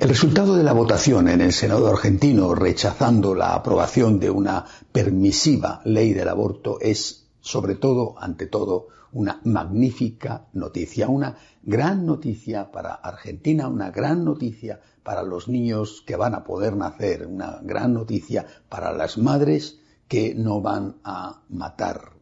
El 0.00 0.08
resultado 0.08 0.56
de 0.56 0.64
la 0.64 0.72
votación 0.72 1.28
en 1.28 1.42
el 1.42 1.52
Senado 1.52 1.86
argentino 1.86 2.54
rechazando 2.54 3.34
la 3.34 3.52
aprobación 3.52 4.18
de 4.18 4.30
una 4.30 4.64
permisiva 4.92 5.82
ley 5.84 6.14
del 6.14 6.30
aborto 6.30 6.80
es, 6.80 7.28
sobre 7.42 7.74
todo, 7.74 8.14
ante 8.18 8.46
todo, 8.46 8.88
una 9.12 9.42
magnífica 9.44 10.46
noticia, 10.54 11.06
una 11.08 11.36
gran 11.62 12.06
noticia 12.06 12.72
para 12.72 12.94
Argentina, 12.94 13.68
una 13.68 13.90
gran 13.90 14.24
noticia 14.24 14.80
para 15.02 15.22
los 15.22 15.48
niños 15.48 16.02
que 16.06 16.16
van 16.16 16.34
a 16.34 16.44
poder 16.44 16.76
nacer, 16.76 17.26
una 17.26 17.60
gran 17.62 17.92
noticia 17.92 18.46
para 18.70 18.94
las 18.94 19.18
madres 19.18 19.80
que 20.08 20.34
no 20.34 20.62
van 20.62 20.96
a 21.04 21.42
matar, 21.50 22.14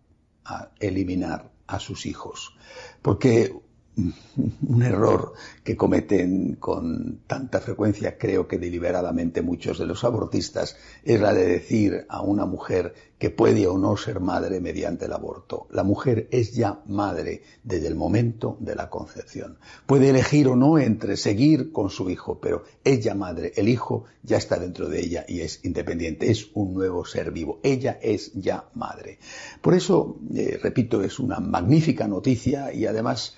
a 0.44 0.70
eliminar 0.80 1.52
a 1.68 1.78
sus 1.78 2.06
hijos. 2.06 2.56
Porque 3.02 3.54
un 4.68 4.82
error 4.82 5.32
que 5.64 5.76
cometen 5.76 6.54
con 6.54 7.20
tanta 7.26 7.60
frecuencia, 7.60 8.16
creo 8.16 8.46
que 8.46 8.58
deliberadamente 8.58 9.42
muchos 9.42 9.78
de 9.78 9.86
los 9.86 10.04
abortistas, 10.04 10.76
es 11.04 11.20
la 11.20 11.34
de 11.34 11.46
decir 11.46 12.06
a 12.08 12.22
una 12.22 12.46
mujer 12.46 12.94
que 13.18 13.30
puede 13.30 13.66
o 13.66 13.76
no 13.78 13.96
ser 13.96 14.20
madre 14.20 14.60
mediante 14.60 15.06
el 15.06 15.12
aborto. 15.12 15.66
La 15.72 15.82
mujer 15.82 16.28
es 16.30 16.52
ya 16.54 16.80
madre 16.86 17.42
desde 17.64 17.88
el 17.88 17.96
momento 17.96 18.56
de 18.60 18.76
la 18.76 18.88
concepción. 18.88 19.58
Puede 19.86 20.10
elegir 20.10 20.46
o 20.46 20.54
no 20.54 20.78
entre 20.78 21.16
seguir 21.16 21.72
con 21.72 21.90
su 21.90 22.08
hijo, 22.10 22.38
pero 22.40 22.62
ella 22.84 23.14
madre, 23.14 23.52
el 23.56 23.68
hijo 23.68 24.04
ya 24.22 24.36
está 24.36 24.58
dentro 24.58 24.88
de 24.88 25.00
ella 25.00 25.24
y 25.26 25.40
es 25.40 25.64
independiente, 25.64 26.30
es 26.30 26.48
un 26.54 26.74
nuevo 26.74 27.04
ser 27.04 27.32
vivo. 27.32 27.58
Ella 27.64 27.98
es 28.00 28.32
ya 28.34 28.68
madre. 28.74 29.18
Por 29.60 29.74
eso, 29.74 30.18
eh, 30.34 30.58
repito, 30.62 31.02
es 31.02 31.18
una 31.18 31.40
magnífica 31.40 32.06
noticia 32.06 32.72
y 32.72 32.86
además 32.86 33.36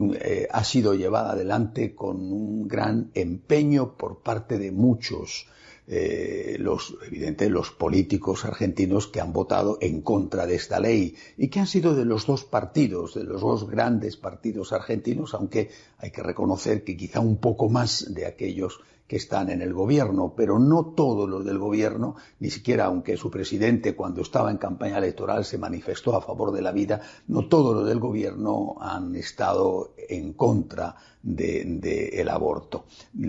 eh, 0.00 0.48
ha 0.50 0.64
sido 0.64 0.94
llevada 0.94 1.32
adelante 1.32 1.94
con 1.94 2.16
un 2.16 2.66
gran 2.66 3.10
empeño 3.14 3.96
por 3.96 4.20
parte 4.20 4.58
de 4.58 4.72
muchos, 4.72 5.46
eh, 5.88 6.56
los, 6.60 6.96
evidente, 7.06 7.50
los 7.50 7.70
políticos 7.70 8.44
argentinos 8.44 9.08
que 9.08 9.20
han 9.20 9.32
votado 9.32 9.78
en 9.80 10.00
contra 10.00 10.46
de 10.46 10.54
esta 10.54 10.78
ley 10.78 11.16
y 11.36 11.48
que 11.48 11.60
han 11.60 11.66
sido 11.66 11.94
de 11.94 12.04
los 12.04 12.26
dos 12.26 12.44
partidos, 12.44 13.14
de 13.14 13.24
los 13.24 13.40
dos 13.40 13.68
grandes 13.68 14.16
partidos 14.16 14.72
argentinos, 14.72 15.34
aunque 15.34 15.70
hay 15.98 16.10
que 16.10 16.22
reconocer 16.22 16.84
que 16.84 16.96
quizá 16.96 17.20
un 17.20 17.38
poco 17.38 17.68
más 17.68 18.14
de 18.14 18.26
aquellos 18.26 18.80
que 19.12 19.16
están 19.16 19.50
en 19.50 19.60
el 19.60 19.74
gobierno, 19.74 20.32
pero 20.34 20.58
no 20.58 20.86
todos 20.96 21.28
los 21.28 21.44
del 21.44 21.58
gobierno, 21.58 22.16
ni 22.40 22.48
siquiera 22.48 22.86
aunque 22.86 23.18
su 23.18 23.30
presidente 23.30 23.94
cuando 23.94 24.22
estaba 24.22 24.50
en 24.50 24.56
campaña 24.56 24.96
electoral 24.96 25.44
se 25.44 25.58
manifestó 25.58 26.16
a 26.16 26.22
favor 26.22 26.50
de 26.50 26.62
la 26.62 26.72
vida, 26.72 27.02
no 27.28 27.46
todos 27.46 27.74
los 27.76 27.86
del 27.86 27.98
gobierno 27.98 28.76
han 28.80 29.14
estado 29.14 29.92
en 30.08 30.32
contra 30.32 30.96
del 31.22 31.80
de, 31.80 32.26
aborto. 32.30 32.86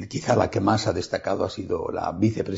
Quizá 0.07 0.37
la 0.37 0.49
que 0.49 0.61
más 0.61 0.87
ha 0.87 0.93
destacado 0.93 1.43
ha 1.43 1.49
sido 1.49 1.89
la 1.91 2.13
vicepresidenta 2.13 2.52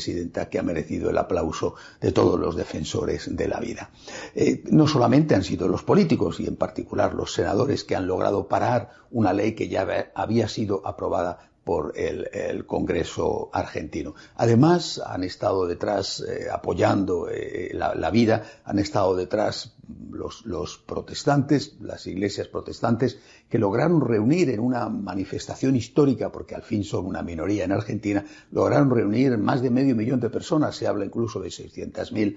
que 0.50 0.58
ha 0.58 0.62
merecido 0.62 1.10
el 1.10 1.18
aplauso 1.18 1.74
de 2.00 2.12
todos 2.12 2.38
los 2.38 2.56
defensores 2.56 3.34
de 3.34 3.48
la 3.48 3.60
vida. 3.60 3.90
Eh, 4.34 4.62
no 4.70 4.86
solamente 4.86 5.34
han 5.34 5.44
sido 5.44 5.68
los 5.68 5.82
políticos 5.82 6.40
y 6.40 6.46
en 6.46 6.56
particular 6.56 7.14
los 7.14 7.32
senadores 7.32 7.84
que 7.84 7.96
han 7.96 8.06
logrado 8.06 8.48
parar 8.48 8.90
una 9.10 9.32
ley 9.32 9.54
que 9.54 9.68
ya 9.68 10.10
había 10.14 10.48
sido 10.48 10.82
aprobada 10.86 11.50
por 11.66 11.94
el, 11.96 12.64
Congreso 12.64 13.50
argentino. 13.52 14.14
Además, 14.36 15.02
han 15.04 15.24
estado 15.24 15.66
detrás 15.66 16.20
eh, 16.20 16.46
apoyando 16.50 17.28
eh, 17.28 17.72
la, 17.74 18.10
vida, 18.10 18.44
han 18.64 18.78
estado 18.78 19.16
detrás 19.16 19.75
los, 20.10 20.78
protestantes, 20.78 21.76
las 21.80 22.06
iglesias 22.06 22.48
protestantes, 22.48 23.18
que 23.48 23.58
lograron 23.58 24.00
reunir 24.00 24.50
en 24.50 24.60
una 24.60 24.88
manifestación 24.88 25.76
histórica, 25.76 26.32
porque 26.32 26.54
al 26.54 26.62
fin 26.62 26.84
son 26.84 27.06
una 27.06 27.22
minoría 27.22 27.64
en 27.64 27.72
Argentina, 27.72 28.24
lograron 28.50 28.90
reunir 28.90 29.38
más 29.38 29.62
de 29.62 29.70
medio 29.70 29.94
millón 29.94 30.20
de 30.20 30.30
personas, 30.30 30.76
se 30.76 30.86
habla 30.86 31.04
incluso 31.04 31.40
de 31.40 31.48
600.000 31.48 32.36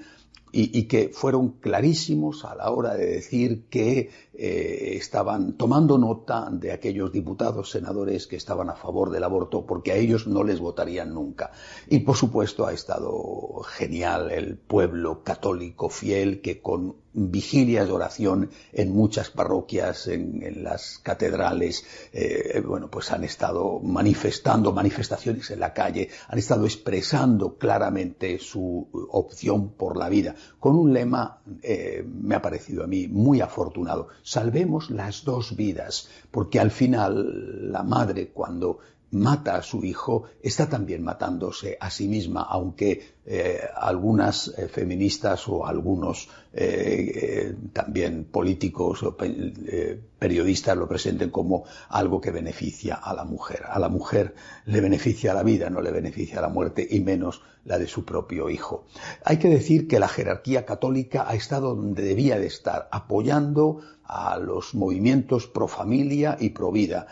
y, 0.52 0.84
que 0.84 1.10
fueron 1.10 1.50
clarísimos 1.60 2.44
a 2.46 2.56
la 2.56 2.72
hora 2.72 2.96
de 2.96 3.06
decir 3.06 3.66
que 3.70 4.10
eh, 4.34 4.94
estaban 4.96 5.54
tomando 5.54 5.98
nota 5.98 6.50
de 6.52 6.72
aquellos 6.72 7.12
diputados, 7.12 7.70
senadores 7.70 8.26
que 8.26 8.36
estaban 8.36 8.70
a 8.70 8.76
favor 8.76 9.12
del 9.12 9.24
aborto, 9.24 9.66
porque 9.66 9.92
a 9.92 9.96
ellos 9.96 10.28
no 10.28 10.44
les 10.44 10.60
votarían 10.60 11.14
nunca. 11.14 11.52
Y 11.88 12.00
por 12.00 12.16
supuesto 12.16 12.66
ha 12.66 12.74
estado 12.74 13.62
genial 13.64 14.32
el 14.32 14.58
pueblo 14.58 15.24
católico 15.24 15.90
fiel 15.90 16.42
que 16.42 16.62
con 16.62 16.96
vigilias 17.14 17.88
de 17.88 17.94
oración 17.94 18.50
en 18.72 18.94
muchas 18.94 19.30
parroquias, 19.30 20.08
en, 20.08 20.64
las 20.64 21.00
catedrales, 21.00 21.86
eh, 22.14 22.62
bueno, 22.66 22.90
pues 22.90 23.12
han 23.12 23.24
estado 23.24 23.80
manifestando 23.80 24.72
manifestaciones 24.72 25.50
en 25.52 25.60
la 25.60 25.74
calle, 25.74 26.10
han 26.28 26.40
estado 26.40 26.66
expresando 26.66 27.56
claramente 27.58 28.40
su 28.40 28.88
opción 29.12 29.70
por 29.72 29.98
la 29.98 30.10
vida, 30.10 30.36
con 30.60 30.76
un 30.76 30.94
lema, 30.94 31.42
eh, 31.62 32.06
me 32.06 32.36
ha 32.36 32.42
parecido 32.42 32.84
a 32.84 32.88
mí 32.88 33.08
muy 33.08 33.42
afortunado, 33.42 34.10
salvemos 34.24 34.90
las 34.90 35.24
dos 35.24 35.56
vidas, 35.56 36.10
porque 36.32 36.60
al 36.60 36.72
final 36.72 37.72
la 37.72 37.84
madre 37.84 38.30
cuando 38.30 38.80
mata 39.12 39.56
a 39.56 39.64
su 39.64 39.84
hijo, 39.84 40.26
está 40.42 40.70
también 40.70 41.04
matándose 41.04 41.78
a 41.80 41.90
sí 41.90 42.08
misma, 42.08 42.44
aunque 42.44 43.16
eh, 43.26 43.60
algunas 43.76 44.54
feministas 44.72 45.48
o 45.48 45.66
algunos 45.66 46.30
eh, 46.52 47.56
también 47.74 48.26
políticos 48.26 49.04
o 49.04 49.16
periodistas 49.16 50.76
lo 50.76 50.88
presenten 50.88 51.30
como 51.30 51.66
algo 51.90 52.20
que 52.20 52.32
beneficia 52.32 52.96
a 52.96 53.14
la 53.14 53.24
mujer. 53.24 53.64
A 53.68 53.80
la 53.80 53.90
mujer 53.90 54.34
le 54.66 54.82
beneficia 54.82 55.34
la 55.34 55.44
vida, 55.44 55.70
no 55.70 55.82
le 55.82 55.92
beneficia 55.92 56.42
la 56.42 56.50
muerte 56.50 56.88
y 56.90 57.00
menos 57.02 57.42
la 57.66 57.78
de 57.78 57.88
su 57.88 58.04
propio 58.04 58.50
hijo. 58.50 58.86
Hay 59.24 59.38
que 59.38 59.50
decir 59.50 59.88
que 59.88 60.00
la 60.00 60.08
jerarquía 60.08 60.66
católica 60.66 61.26
ha 61.28 61.36
estado 61.36 61.76
donde 61.76 62.02
debía 62.04 62.40
de 62.40 62.48
estar, 62.48 62.88
apoyando 62.92 63.82
a 64.10 64.40
los 64.40 64.74
movimientos 64.74 65.46
pro 65.46 65.68
familia 65.68 66.36
y 66.40 66.50
pro 66.50 66.72
vida. 66.72 67.06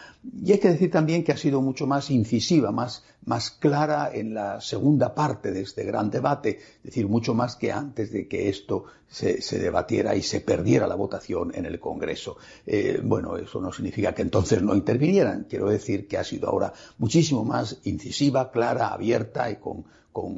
Y 0.44 0.52
hay 0.52 0.58
que 0.58 0.70
decir 0.70 0.90
también 0.90 1.24
que 1.24 1.31
ha 1.31 1.38
sido 1.38 1.62
mucho 1.62 1.86
más 1.86 2.09
incisiva, 2.09 2.72
más, 2.72 3.03
más 3.24 3.52
clara 3.52 4.09
en 4.12 4.34
la 4.34 4.62
segunda 4.62 5.14
parte 5.14 5.52
de 5.52 5.62
este 5.62 5.84
gran 5.84 6.09
debate, 6.09 6.58
es 6.58 6.84
decir, 6.84 7.08
mucho 7.08 7.36
más 7.36 7.56
que 7.56 7.72
antes 7.72 8.12
de 8.12 8.28
que 8.28 8.50
esto 8.50 8.86
se, 9.08 9.27
debatiera 9.60 10.16
y 10.16 10.24
se 10.24 10.42
perdiera 10.42 10.88
la 10.88 10.96
votación 10.96 11.52
en 11.54 11.66
el 11.66 11.80
Congreso. 11.80 12.38
Eh, 12.66 13.00
bueno, 13.04 13.38
eso 13.38 13.62
no 13.62 13.72
significa 13.72 14.14
que 14.14 14.22
entonces 14.22 14.62
no 14.62 14.76
intervinieran, 14.76 15.46
quiero 15.50 15.70
decir 15.70 16.08
que 16.08 16.18
ha 16.18 16.24
sido 16.24 16.50
ahora 16.50 16.74
muchísimo 16.98 17.44
más 17.44 17.80
incisiva, 17.84 18.52
clara, 18.52 18.90
abierta 18.90 19.50
y 19.50 19.58
con, 19.58 19.86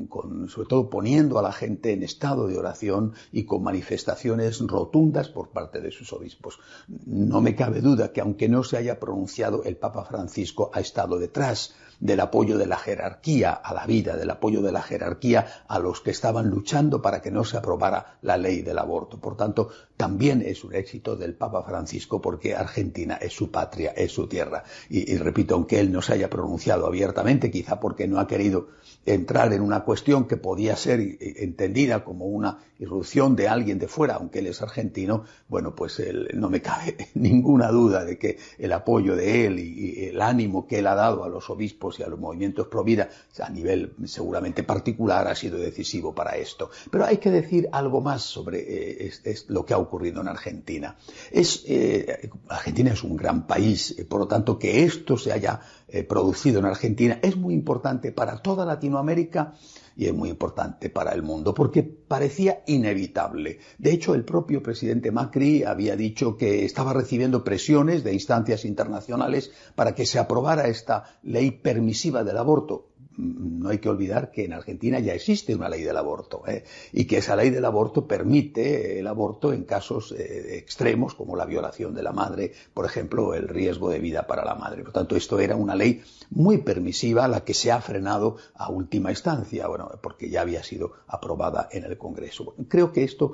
con, 0.09 0.49
sobre 0.49 0.67
todo 0.67 0.89
poniendo 0.89 1.39
a 1.39 1.41
la 1.41 1.53
gente 1.53 1.93
en 1.93 2.03
estado 2.03 2.47
de 2.47 2.57
oración 2.57 3.13
y 3.31 3.45
con 3.45 3.63
manifestaciones 3.63 4.59
rotundas 4.59 5.29
por 5.29 5.49
parte 5.49 5.79
de 5.79 5.91
sus 5.91 6.11
obispos. 6.11 6.59
No 7.05 7.41
me 7.41 7.55
cabe 7.55 7.81
duda 7.81 8.11
que 8.11 8.21
aunque 8.21 8.49
no 8.49 8.63
se 8.63 8.77
haya 8.77 8.99
pronunciado, 8.99 9.63
el 9.63 9.77
Papa 9.77 10.03
Francisco 10.03 10.69
ha 10.73 10.81
estado 10.81 11.17
detrás 11.17 11.75
del 11.99 12.19
apoyo 12.21 12.57
de 12.57 12.65
la 12.65 12.77
jerarquía 12.77 13.51
a 13.51 13.73
la 13.73 13.85
vida, 13.85 14.15
del 14.15 14.29
apoyo 14.29 14.61
de 14.61 14.71
la 14.71 14.81
jerarquía 14.81 15.63
a 15.67 15.79
los 15.79 16.01
que 16.01 16.11
estaban 16.11 16.49
luchando 16.49 17.01
para 17.01 17.21
que 17.21 17.31
no 17.31 17.43
se 17.43 17.57
aprobara 17.57 18.17
la 18.21 18.37
ley 18.37 18.61
del 18.61 18.79
aborto. 18.79 19.19
Por 19.19 19.35
tanto, 19.35 19.69
también 19.97 20.41
es 20.41 20.63
un 20.63 20.73
éxito 20.73 21.15
del 21.15 21.35
Papa 21.35 21.63
Francisco 21.63 22.21
porque 22.21 22.55
Argentina 22.55 23.15
es 23.15 23.33
su 23.33 23.51
patria, 23.51 23.91
es 23.91 24.13
su 24.13 24.27
tierra. 24.27 24.63
Y, 24.89 25.17
repito, 25.17 25.55
aunque 25.55 25.79
él 25.79 25.91
no 25.91 26.01
se 26.01 26.13
haya 26.13 26.29
pronunciado 26.29 26.87
abiertamente, 26.87 27.51
quizá 27.51 27.79
porque 27.79 28.07
no 28.07 28.19
ha 28.19 28.27
querido 28.27 28.69
entrar 29.05 29.51
en 29.51 29.61
una 29.69 29.83
cuestión 29.83 30.27
que 30.27 30.35
podía 30.35 30.75
ser 30.75 30.99
entendida 31.19 32.03
como 32.03 32.25
una 32.25 32.57
irrupción 32.79 33.35
de 33.35 33.47
alguien 33.47 33.77
de 33.77 33.87
fuera, 33.87 34.15
aunque 34.15 34.39
él 34.39 34.47
es 34.47 34.61
argentino, 34.61 35.25
bueno, 35.47 35.75
pues 35.75 36.01
no 36.33 36.49
me 36.49 36.61
cabe 36.61 36.95
ninguna 37.13 37.69
duda 37.69 38.03
de 38.03 38.17
que 38.17 38.37
el 38.57 38.71
apoyo 38.71 39.15
de 39.15 39.45
él 39.45 39.59
y, 39.59 40.05
el 40.05 40.21
ánimo 40.21 40.65
que 40.65 40.79
él 40.79 40.87
ha 40.87 40.95
dado 40.95 41.23
a 41.23 41.29
los 41.29 41.49
obispos 41.49 41.99
y 41.99 42.03
a 42.03 42.07
los 42.07 42.19
movimientos 42.19 42.67
pro 42.67 42.83
vida, 42.83 43.09
a 43.39 43.49
nivel 43.49 43.93
seguramente 44.05 44.63
particular, 44.63 45.27
ha 45.27 45.35
sido 45.35 45.57
decisivo 45.57 46.15
para 46.15 46.37
esto. 46.37 46.69
Pero 46.89 47.05
hay 47.05 47.17
que 47.17 47.29
decir 47.29 47.69
algo 47.71 48.01
más 48.01 48.23
sobre 48.23 49.07
eh, 49.07 49.11
lo 49.49 49.65
que 49.65 49.73
ha 49.73 49.77
ocurrido 49.77 50.21
en 50.21 50.29
Argentina. 50.29 50.95
Eh, 51.31 52.29
Argentina 52.47 52.93
es 52.93 53.03
un 53.03 53.15
gran 53.15 53.45
país, 53.45 53.95
eh, 53.99 54.05
por 54.05 54.21
lo 54.21 54.27
tanto, 54.27 54.57
que 54.57 54.83
esto 54.83 55.17
se 55.17 55.31
haya 55.31 55.59
producido 56.07 56.59
en 56.59 56.65
Argentina 56.65 57.19
es 57.23 57.35
muy 57.35 57.55
importante 57.55 58.11
para 58.11 58.43
toda 58.43 58.63
Latinoamérica 58.63 59.48
y 59.95 60.05
es 60.05 60.13
muy 60.13 60.29
importante 60.29 60.89
para 60.89 61.11
el 61.11 61.23
mundo 61.23 61.53
porque 61.53 61.83
parecía 61.83 62.63
inevitable. 62.67 63.59
De 63.77 63.91
hecho, 63.91 64.15
el 64.15 64.23
propio 64.23 64.63
presidente 64.63 65.11
Macri 65.11 65.63
había 65.63 65.95
dicho 65.95 66.37
que 66.37 66.65
estaba 66.65 66.93
recibiendo 66.93 67.43
presiones 67.43 68.03
de 68.03 68.13
instancias 68.13 68.65
internacionales 68.65 69.51
para 69.75 69.95
que 69.95 70.05
se 70.05 70.19
aprobara 70.19 70.67
esta 70.67 71.03
ley 71.23 71.51
permisiva 71.51 72.23
del 72.23 72.37
aborto 72.37 72.88
no 73.19 73.69
hay 73.69 73.79
que 73.79 73.89
olvidar 73.89 74.31
que 74.31 74.45
en 74.45 74.53
Argentina 74.53 74.99
ya 74.99 75.13
existe 75.13 75.53
una 75.53 75.69
ley 75.69 75.83
del 75.83 75.97
aborto 75.97 76.43
¿eh? 76.47 76.63
y 76.93 77.05
que 77.05 77.17
esa 77.17 77.35
ley 77.35 77.49
del 77.49 77.65
aborto 77.65 78.07
permite 78.07 78.99
el 78.99 79.07
aborto 79.07 79.51
en 79.51 79.63
casos 79.63 80.13
eh, 80.17 80.57
extremos 80.57 81.15
como 81.15 81.35
la 81.35 81.45
violación 81.45 81.93
de 81.93 82.03
la 82.03 82.13
madre, 82.13 82.53
por 82.73 82.85
ejemplo, 82.85 83.33
el 83.33 83.47
riesgo 83.47 83.89
de 83.89 83.99
vida 83.99 84.25
para 84.25 84.45
la 84.45 84.55
madre. 84.55 84.83
Por 84.83 84.93
tanto, 84.93 85.15
esto 85.15 85.39
era 85.39 85.55
una 85.55 85.75
ley 85.75 86.01
muy 86.29 86.59
permisiva, 86.59 87.27
la 87.27 87.43
que 87.43 87.53
se 87.53 87.71
ha 87.71 87.81
frenado 87.81 88.37
a 88.55 88.69
última 88.69 89.09
instancia, 89.09 89.67
bueno, 89.67 89.91
porque 90.01 90.29
ya 90.29 90.41
había 90.41 90.63
sido 90.63 90.93
aprobada 91.07 91.67
en 91.71 91.83
el 91.83 91.97
Congreso. 91.97 92.55
Creo 92.67 92.93
que 92.93 93.03
esto 93.03 93.33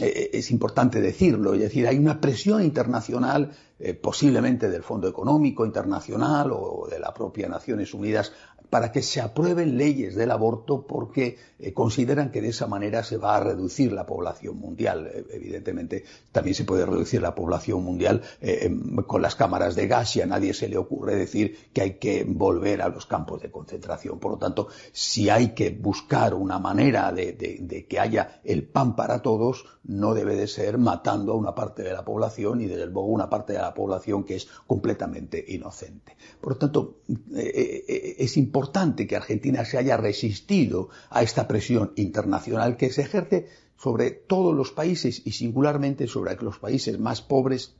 eh, 0.00 0.30
es 0.32 0.50
importante 0.50 1.00
decirlo, 1.00 1.54
es 1.54 1.60
decir, 1.60 1.86
hay 1.86 1.98
una 1.98 2.20
presión 2.20 2.62
internacional 2.62 3.52
posiblemente 4.00 4.70
del 4.70 4.82
Fondo 4.82 5.06
Económico 5.06 5.66
Internacional 5.66 6.50
o 6.50 6.88
de 6.90 6.98
la 6.98 7.12
propia 7.12 7.46
Naciones 7.46 7.92
Unidas 7.92 8.32
para 8.70 8.92
que 8.92 9.02
se 9.02 9.20
aprueben 9.20 9.76
leyes 9.76 10.14
del 10.14 10.30
aborto 10.30 10.86
porque 10.86 11.36
eh, 11.58 11.72
consideran 11.72 12.30
que 12.30 12.42
de 12.42 12.48
esa 12.48 12.66
manera 12.66 13.02
se 13.02 13.16
va 13.16 13.36
a 13.36 13.40
reducir 13.40 13.92
la 13.92 14.06
población 14.06 14.58
mundial. 14.58 15.06
Eh, 15.06 15.24
evidentemente, 15.30 16.04
también 16.32 16.54
se 16.54 16.64
puede 16.64 16.84
reducir 16.84 17.22
la 17.22 17.34
población 17.34 17.82
mundial 17.82 18.22
eh, 18.40 18.70
con 19.06 19.22
las 19.22 19.36
cámaras 19.36 19.74
de 19.74 19.86
gas 19.86 20.16
y 20.16 20.20
a 20.20 20.26
nadie 20.26 20.52
se 20.52 20.68
le 20.68 20.76
ocurre 20.76 21.16
decir 21.16 21.70
que 21.72 21.82
hay 21.82 21.94
que 21.98 22.24
volver 22.24 22.82
a 22.82 22.88
los 22.88 23.06
campos 23.06 23.40
de 23.40 23.50
concentración. 23.50 24.18
Por 24.18 24.32
lo 24.32 24.38
tanto, 24.38 24.68
si 24.92 25.30
hay 25.30 25.54
que 25.54 25.70
buscar 25.70 26.34
una 26.34 26.58
manera 26.58 27.12
de, 27.12 27.32
de 27.32 27.86
que 27.86 28.00
haya 28.00 28.40
el 28.44 28.64
pan 28.64 28.96
para 28.96 29.22
todos, 29.22 29.64
no 29.84 30.14
debe 30.14 30.34
de 30.34 30.48
ser 30.48 30.78
matando 30.78 31.32
a 31.32 31.36
una 31.36 31.54
parte 31.54 31.82
de 31.82 31.92
la 31.92 32.04
población 32.04 32.60
y 32.60 32.66
desde 32.66 32.86
luego 32.86 33.06
una 33.06 33.30
parte 33.30 33.52
de 33.52 33.60
la 33.60 33.72
población 33.72 34.24
que 34.24 34.36
es 34.36 34.48
completamente 34.66 35.42
inocente. 35.48 36.16
Por 36.40 36.54
lo 36.54 36.58
tanto, 36.58 36.96
es 37.34 38.36
importante 38.36 38.55
importante 38.56 39.06
que 39.06 39.16
Argentina 39.16 39.66
se 39.66 39.76
haya 39.76 39.98
resistido 39.98 40.88
a 41.10 41.22
esta 41.22 41.46
presión 41.46 41.92
internacional 41.96 42.78
que 42.78 42.88
se 42.88 43.02
ejerce 43.02 43.48
sobre 43.76 44.10
todos 44.10 44.56
los 44.56 44.72
países 44.72 45.20
y 45.26 45.32
singularmente 45.32 46.06
sobre 46.06 46.34
los 46.36 46.58
países 46.58 46.98
más 46.98 47.20
pobres, 47.20 47.74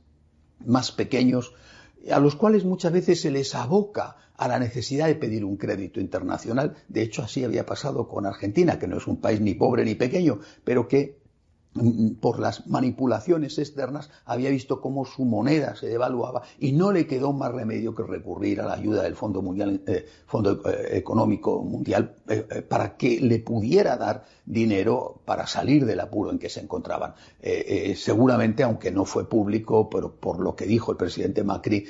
más 0.63 0.91
pequeños, 0.91 1.55
a 2.11 2.19
los 2.19 2.35
cuales 2.35 2.63
muchas 2.63 2.91
veces 2.91 3.21
se 3.21 3.31
les 3.31 3.55
aboca 3.55 4.17
a 4.37 4.47
la 4.47 4.59
necesidad 4.59 5.07
de 5.07 5.15
pedir 5.15 5.43
un 5.45 5.57
crédito 5.57 5.99
internacional. 5.99 6.75
De 6.87 7.01
hecho, 7.01 7.23
así 7.23 7.43
había 7.43 7.65
pasado 7.65 8.07
con 8.07 8.27
Argentina, 8.27 8.77
que 8.77 8.87
no 8.87 8.97
es 8.97 9.07
un 9.07 9.19
país 9.19 9.41
ni 9.41 9.55
pobre 9.55 9.83
ni 9.83 9.95
pequeño, 9.95 10.41
pero 10.63 10.87
que 10.87 11.17
por 12.19 12.39
las 12.39 12.67
manipulaciones 12.67 13.57
externas, 13.57 14.09
había 14.25 14.49
visto 14.49 14.81
cómo 14.81 15.05
su 15.05 15.25
moneda 15.25 15.75
se 15.75 15.87
devaluaba 15.87 16.43
y 16.59 16.71
no 16.71 16.91
le 16.91 17.05
quedó 17.05 17.33
más 17.33 17.51
remedio 17.51 17.93
que 17.93 18.03
recurrir 18.03 18.61
a 18.61 18.65
la 18.65 18.73
ayuda 18.73 19.03
del 19.03 19.15
Fondo, 19.15 19.41
Mundial, 19.41 19.81
eh, 19.85 20.05
Fondo 20.25 20.61
eh, 20.65 20.97
Económico 20.97 21.61
Mundial 21.61 22.15
eh, 22.27 22.63
para 22.67 22.97
que 22.97 23.19
le 23.21 23.39
pudiera 23.39 23.97
dar 23.97 24.25
dinero 24.45 25.21
para 25.25 25.45
salir 25.45 25.85
del 25.85 25.99
apuro 25.99 26.31
en 26.31 26.39
que 26.39 26.49
se 26.49 26.61
encontraban. 26.61 27.13
seguramente, 27.95 28.63
aunque 28.63 28.91
no 28.91 29.05
fue 29.05 29.27
público, 29.29 29.89
pero 29.89 30.15
por 30.15 30.39
lo 30.39 30.55
que 30.55 30.65
dijo 30.65 30.91
el 30.91 30.97
presidente 30.97 31.43
Macri, 31.43 31.85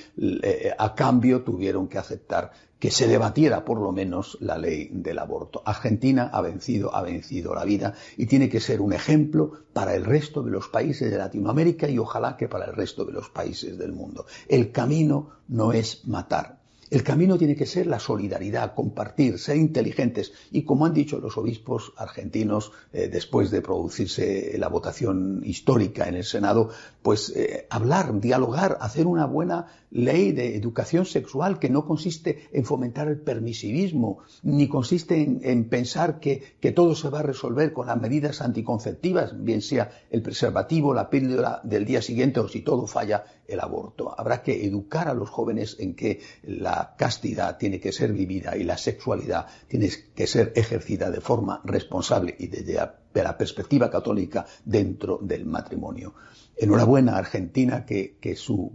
a 0.77 0.95
cambio 0.95 1.43
tuvieron 1.43 1.87
que 1.87 1.97
aceptar 1.97 2.51
que 2.79 2.91
se 2.91 3.07
debatiera 3.07 3.65
por 3.65 3.79
lo 3.79 3.91
menos 3.91 4.37
la 4.41 4.57
ley 4.57 4.89
del 4.91 5.19
aborto. 5.19 5.61
Argentina 5.65 6.29
ha 6.31 6.41
vencido, 6.41 6.95
ha 6.95 7.01
vencido 7.01 7.55
la 7.55 7.65
vida 7.65 7.93
y 8.17 8.27
tiene 8.27 8.49
que 8.49 8.59
ser 8.59 8.81
un 8.81 8.93
ejemplo 8.93 9.63
para 9.73 9.95
el 9.95 10.05
resto 10.05 10.43
de 10.43 10.51
los 10.51 10.67
países 10.67 11.09
de 11.09 11.17
Latinoamérica 11.17 11.89
y 11.89 11.97
ojalá 11.97 12.37
que 12.37 12.47
para 12.47 12.65
el 12.65 12.75
resto 12.75 13.05
de 13.05 13.13
los 13.13 13.29
países 13.29 13.77
del 13.77 13.93
mundo. 13.93 14.25
El 14.47 14.71
camino 14.71 15.31
no 15.47 15.71
es 15.71 16.07
matar, 16.07 16.56
el 16.89 17.03
camino 17.03 17.37
tiene 17.37 17.55
que 17.55 17.65
ser 17.65 17.87
la 17.87 17.99
solidaridad, 17.99 18.73
compartir, 18.73 19.39
ser 19.39 19.57
inteligentes. 19.57 20.31
Y, 20.51 20.63
como 20.63 20.85
han 20.85 20.93
dicho 20.93 21.19
los 21.19 21.37
obispos 21.37 21.93
argentinos 21.97 22.71
eh, 22.93 23.09
después 23.11 23.51
de 23.51 23.61
producirse 23.61 24.55
la 24.57 24.69
votación 24.69 25.41
histórica 25.43 26.07
en 26.07 26.15
el 26.15 26.23
Senado, 26.23 26.69
pues 27.01 27.33
eh, 27.35 27.67
hablar, 27.69 28.19
dialogar, 28.19 28.77
hacer 28.79 29.05
una 29.05 29.25
buena 29.25 29.67
ley 29.91 30.31
de 30.31 30.55
educación 30.55 31.05
sexual 31.05 31.59
que 31.59 31.69
no 31.69 31.85
consiste 31.85 32.49
en 32.51 32.65
fomentar 32.65 33.07
el 33.07 33.19
permisivismo, 33.19 34.19
ni 34.43 34.67
consiste 34.67 35.21
en, 35.21 35.69
pensar 35.69 36.19
que, 36.19 36.55
que, 36.59 36.71
todo 36.71 36.95
se 36.95 37.09
va 37.09 37.19
a 37.19 37.23
resolver 37.23 37.73
con 37.73 37.87
las 37.87 37.99
medidas 37.99 38.41
anticonceptivas, 38.41 39.43
bien 39.43 39.61
sea 39.61 39.91
el 40.09 40.21
preservativo, 40.21 40.93
la 40.93 41.09
píldora 41.09 41.61
del 41.63 41.85
día 41.85 42.01
siguiente 42.01 42.39
o 42.39 42.47
si 42.47 42.61
todo 42.61 42.87
falla 42.87 43.23
el 43.47 43.59
aborto. 43.59 44.13
Habrá 44.17 44.41
que 44.43 44.65
educar 44.65 45.07
a 45.07 45.13
los 45.13 45.29
jóvenes 45.29 45.77
en 45.79 45.95
que 45.95 46.21
la 46.43 46.95
castidad 46.97 47.57
tiene 47.57 47.79
que 47.79 47.91
ser 47.91 48.13
vivida 48.13 48.57
y 48.57 48.63
la 48.63 48.77
sexualidad 48.77 49.47
tiene 49.67 49.89
que 50.15 50.27
ser 50.27 50.53
ejercida 50.55 51.09
de 51.09 51.21
forma 51.21 51.61
responsable 51.63 52.35
y 52.37 52.47
desde 52.47 52.75
la 53.13 53.37
perspectiva 53.37 53.89
católica 53.89 54.45
dentro 54.65 55.19
del 55.21 55.45
matrimonio. 55.45 56.13
Enhorabuena 56.59 57.17
Argentina 57.17 57.85
que, 57.85 58.17
que, 58.19 58.35
su 58.35 58.71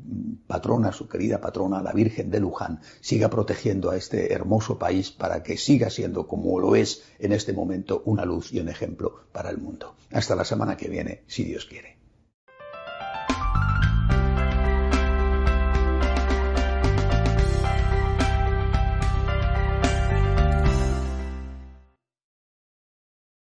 patrona, 0.46 0.92
su 0.92 1.08
querida 1.08 1.40
patrona, 1.40 1.82
la 1.82 1.92
Virgen 1.92 2.30
de 2.30 2.38
Luján, 2.38 2.80
siga 3.00 3.28
protegiendo 3.28 3.90
a 3.90 3.96
este 3.96 4.32
hermoso 4.32 4.78
país 4.78 5.10
para 5.10 5.42
que 5.42 5.56
siga 5.56 5.90
siendo 5.90 6.28
como 6.28 6.60
lo 6.60 6.76
es 6.76 7.02
en 7.19 7.32
este 7.32 7.52
momento 7.52 8.02
una 8.06 8.24
luz 8.24 8.52
y 8.52 8.60
un 8.60 8.69
ejemplo 8.69 9.24
para 9.32 9.50
el 9.50 9.58
mundo. 9.58 9.96
Hasta 10.12 10.36
la 10.36 10.44
semana 10.44 10.76
que 10.76 10.88
viene, 10.88 11.22
si 11.26 11.42
Dios 11.42 11.66
quiere. 11.66 12.01